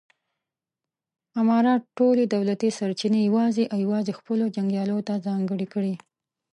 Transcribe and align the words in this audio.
امارت 1.41 1.81
ټولې 1.97 2.23
دولتي 2.35 2.69
سرچینې 2.79 3.19
یوازې 3.29 3.63
او 3.73 3.77
یوازې 3.85 4.17
خپلو 4.19 4.45
جنګیالیو 4.55 5.05
ته 5.07 5.13
ځانګړې 5.25 5.67
کړې. 5.73 5.93